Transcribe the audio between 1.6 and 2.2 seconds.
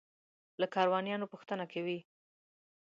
کوي.